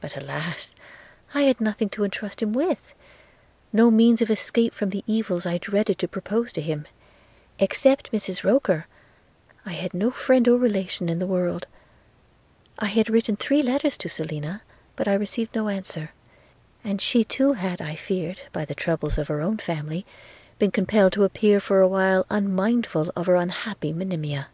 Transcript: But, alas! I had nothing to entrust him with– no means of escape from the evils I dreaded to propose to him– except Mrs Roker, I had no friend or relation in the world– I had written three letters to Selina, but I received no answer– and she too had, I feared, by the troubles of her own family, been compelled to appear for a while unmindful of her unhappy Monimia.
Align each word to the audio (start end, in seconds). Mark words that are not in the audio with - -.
But, 0.00 0.16
alas! 0.16 0.74
I 1.34 1.42
had 1.42 1.60
nothing 1.60 1.88
to 1.90 2.02
entrust 2.02 2.42
him 2.42 2.52
with– 2.52 2.92
no 3.80 3.92
means 3.92 4.20
of 4.20 4.28
escape 4.28 4.74
from 4.74 4.90
the 4.90 5.04
evils 5.06 5.46
I 5.46 5.58
dreaded 5.58 6.00
to 6.00 6.08
propose 6.08 6.52
to 6.54 6.60
him– 6.60 6.84
except 7.60 8.10
Mrs 8.10 8.42
Roker, 8.42 8.88
I 9.64 9.74
had 9.74 9.94
no 9.94 10.10
friend 10.10 10.48
or 10.48 10.58
relation 10.58 11.08
in 11.08 11.20
the 11.20 11.28
world– 11.28 11.68
I 12.80 12.86
had 12.86 13.08
written 13.08 13.36
three 13.36 13.62
letters 13.62 13.96
to 13.98 14.08
Selina, 14.08 14.62
but 14.96 15.06
I 15.06 15.14
received 15.14 15.54
no 15.54 15.68
answer– 15.68 16.10
and 16.82 17.00
she 17.00 17.22
too 17.22 17.52
had, 17.52 17.80
I 17.80 17.94
feared, 17.94 18.40
by 18.52 18.64
the 18.64 18.74
troubles 18.74 19.16
of 19.16 19.28
her 19.28 19.40
own 19.40 19.58
family, 19.58 20.04
been 20.58 20.72
compelled 20.72 21.12
to 21.12 21.22
appear 21.22 21.60
for 21.60 21.80
a 21.80 21.86
while 21.86 22.26
unmindful 22.30 23.12
of 23.14 23.26
her 23.26 23.36
unhappy 23.36 23.92
Monimia. 23.92 24.48